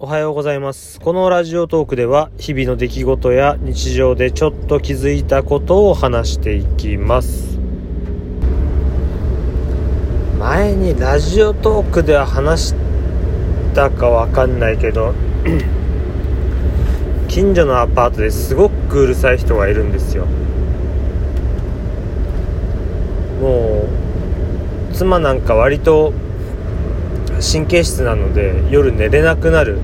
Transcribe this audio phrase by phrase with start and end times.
[0.00, 1.00] おはようございます。
[1.00, 7.60] このラジオトークでは日々の出来事や日常でちょっと気づいたことを話していきます。
[10.36, 12.74] 前にラジオトークでは話し
[13.72, 15.14] たかわかんないけど、
[17.28, 20.26] 近所のアパートですごくうるさい人がいるんですよ。
[23.40, 23.86] も
[24.90, 26.12] う、妻なんか割と
[27.40, 29.78] 神経質なので夜寝れなくなる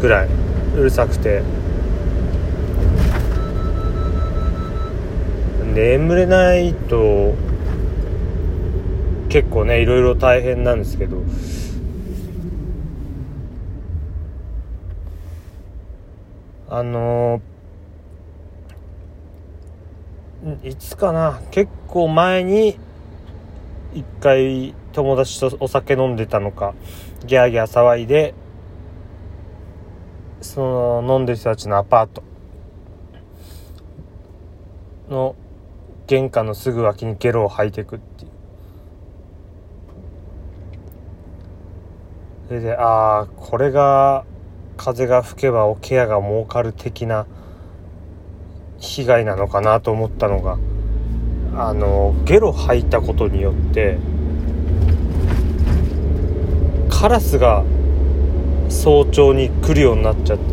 [0.00, 0.28] ぐらい
[0.76, 1.42] うるさくて。
[5.78, 7.36] 眠れないと
[9.28, 11.22] 結構ねいろいろ大変なんですけど。
[16.70, 17.40] あの
[20.62, 22.78] いつかな結構前に
[23.94, 26.74] 一回友達とお酒飲んでたのか
[27.26, 28.34] ギャーギャー騒いで
[30.40, 32.22] その飲んでる人たちのアパート
[35.08, 35.34] の
[36.06, 38.30] 玄関のすぐ脇にゲロを吐いていくっていう。
[42.48, 44.24] それでああこれが
[44.78, 47.26] 風が吹けばおケアが儲かる的な
[48.78, 50.58] 被害なのかなと思ったのが
[51.54, 53.98] あのゲロ吐いたことによって
[56.98, 57.62] カラスが
[58.68, 60.44] 早朝に来るようになっちゃって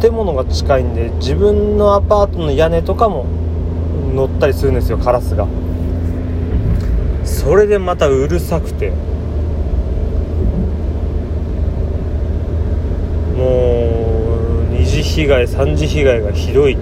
[0.00, 3.26] 建物が近いんで自分のアパートの屋根とかも
[4.14, 5.48] 乗ったりするんですよカラスが。
[7.24, 8.92] それでまたうるさくて。
[13.36, 14.36] も
[14.70, 16.78] う二次被害三次被害がひどい。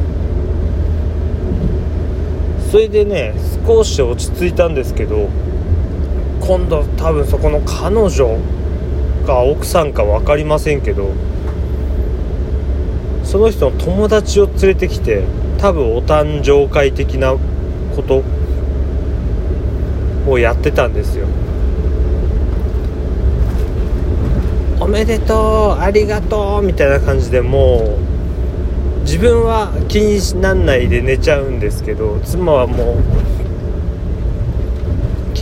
[2.70, 3.32] それでね
[3.66, 5.30] 少し落ち着いたんですけど
[6.47, 8.39] 今度多分そこの彼女
[9.27, 11.12] が奥さんか分かりませんけど
[13.25, 15.25] その人の友達を連れてきて
[15.59, 17.34] 多分お誕生会的な
[17.97, 18.22] こと
[20.31, 21.27] をやってたんですよ。
[24.81, 27.97] おめでとうありがとうみたいな感じでも
[29.00, 33.34] う自分は気になんないで寝ちゃうんですけど妻はもう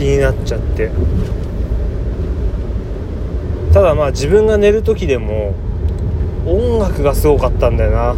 [0.03, 0.91] 気になっちゃって。
[3.71, 5.55] ただまあ自分が寝る時でも
[6.45, 8.15] 音楽がすごかったんだよな。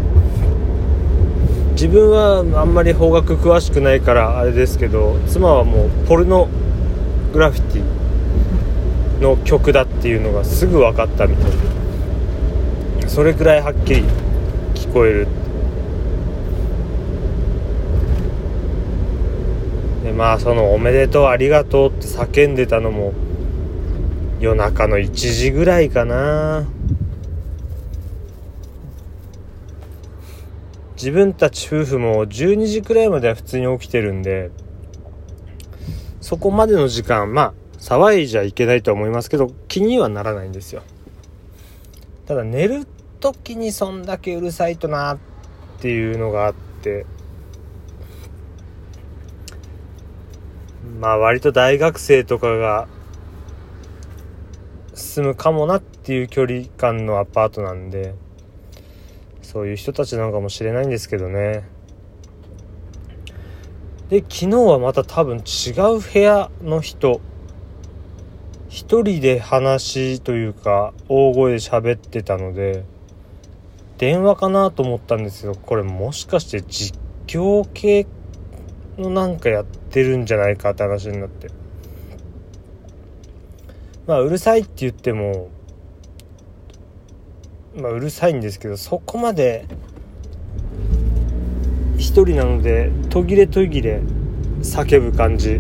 [1.74, 6.48] 自分はあんまり邦楽詳しくないからあれですけど妻はもうポルノ
[7.34, 11.52] グラフィティの曲だっていうのがすぐ分かったみたい。
[13.02, 14.04] でそれくらいはっきり
[14.74, 15.28] 聞こえる。
[20.06, 23.14] でまあその「おめでとうありがとう」って叫んでたのも
[24.40, 26.68] 夜中の1時ぐらいかな。
[30.96, 34.50] 自分たち夫婦も12時くらいまでは普通に起きてるんで
[36.22, 40.82] そこまでの時間まあ騒いじゃいけないとは思いますけど気にはならないんですよ。
[42.26, 42.88] ただ寝る
[43.20, 45.18] 時にそんだけうるさいとなっ
[45.80, 47.06] ていうのがあって
[51.00, 52.88] まあ割と大学生とかが
[54.94, 58.16] 住むかもなっていう距離感のアパートなんで
[59.42, 61.68] そういう人たちなのかもしれないんですけどね。
[64.10, 67.22] で昨日はまた多分違う部屋の人
[68.70, 72.84] 一人で話というか大声で喋ってたので
[73.98, 78.06] 電話かなと思ったんですけどこれもしかして実況系
[78.98, 81.50] のなんかやってるんじゃないかって話になって。
[84.08, 85.50] まあうるさいって言っても
[87.76, 89.66] まあうるさいんですけどそこまで
[91.98, 94.02] 一人なので途切れ途切れ
[94.62, 95.60] 叫ぶ感じ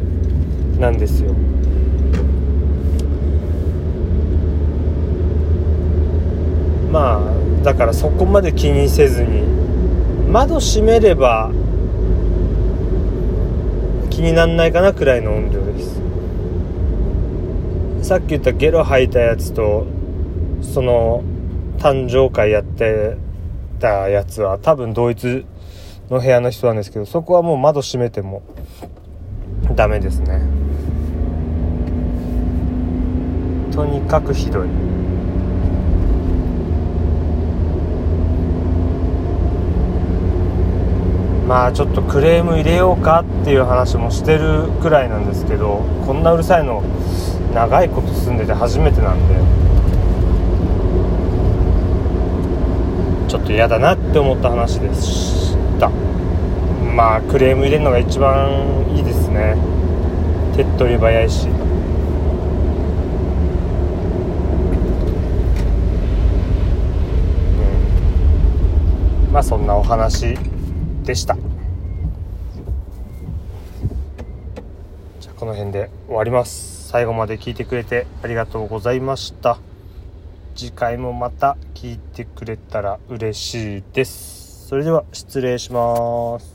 [0.79, 1.33] なんですよ。
[6.91, 9.41] まあだからそこまで気にせずに
[10.29, 11.51] 窓閉めれば
[14.15, 15.99] 気になんないかなくらいの音量です。
[18.07, 19.85] さっき言ったゲロ吐いたやつと
[20.61, 21.21] その
[21.79, 23.17] 誕生会やって
[23.81, 25.45] たやつは多分同一
[26.09, 28.41] の部屋の人なんですけどそこはもう窓閉めても
[29.75, 30.39] ダメですね。
[33.73, 34.94] とにかくひどい。
[41.47, 46.81] まあちょっとクレーム入れようかっていう話もしてるくらいなんですけどこんなうるさいの
[47.53, 49.35] 長いこと住んでて初めてなんで
[53.29, 55.89] ちょっと嫌だなって思った話でした。
[56.95, 58.49] まあクレーム入れるのが一番
[58.95, 59.55] いいですね。
[60.55, 61.47] 手っ取り早いし。
[69.31, 70.37] まあそんなお話
[71.05, 71.35] でした。
[75.19, 76.89] じゃあこの辺で終わります。
[76.89, 79.59] 最後まで聞いてくれてありがとうございました。
[80.55, 84.67] 次回もまた聞いてくれたら嬉しいです。
[84.67, 86.54] それでは失礼します。